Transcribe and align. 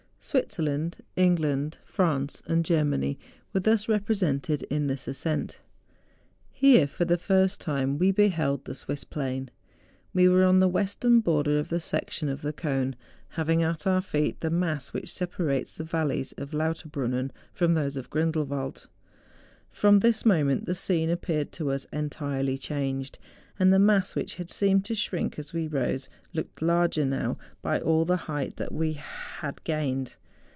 Switzerland, 0.23 0.97
England, 1.15 1.79
France, 1.83 2.43
and 2.45 2.63
Germany, 2.63 3.17
were 3.53 3.59
thus 3.59 3.89
represented 3.89 4.61
in 4.69 4.85
this 4.85 5.07
ascent. 5.07 5.61
Here, 6.51 6.85
for 6.87 7.05
the 7.05 7.17
first 7.17 7.59
time, 7.59 7.97
we 7.97 8.11
beheld 8.11 8.63
the 8.65 8.75
Swiss 8.75 9.03
plain. 9.03 9.49
We 10.13 10.29
were 10.29 10.43
on 10.43 10.59
the 10.59 10.67
western 10.67 11.21
border 11.21 11.57
of 11.57 11.69
the 11.69 11.77
sec¬ 11.77 12.11
tion 12.11 12.29
of 12.29 12.43
the 12.43 12.53
cone, 12.53 12.95
having 13.29 13.63
at 13.63 13.87
our 13.87 13.99
feet 14.01 14.41
the 14.41 14.51
mass 14.51 14.89
which 14.93 15.11
separates 15.11 15.75
the 15.77 15.83
valleys 15.85 16.33
of 16.37 16.51
Lauterbrunnen 16.51 17.31
from, 17.51 17.73
those 17.73 17.97
of 17.97 18.11
Grindewald. 18.11 18.87
From 19.71 19.99
this 19.99 20.23
moment 20.25 20.65
the 20.65 20.75
scene 20.75 21.09
appeared 21.09 21.51
to 21.53 21.71
us 21.71 21.85
entirely 21.93 22.57
changed, 22.57 23.17
and 23.57 23.71
the 23.71 23.79
mass 23.79 24.15
which 24.15 24.35
had 24.35 24.49
seemed 24.49 24.83
to 24.83 24.95
shrink 24.95 25.37
as 25.39 25.53
we 25.53 25.65
rose, 25.67 26.09
looked 26.33 26.61
larger 26.61 27.05
now 27.05 27.37
by 27.61 27.79
all 27.79 28.03
the 28.03 28.17
height 28.25 28.59
we 28.71 28.93
had 28.93 29.63
gained. 29.63 30.15